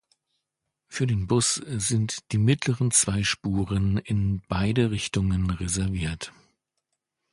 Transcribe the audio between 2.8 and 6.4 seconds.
zwei Spuren in beide Richtungen reserviert.